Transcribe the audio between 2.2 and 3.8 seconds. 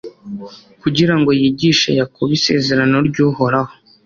isezerano ry'uhoraho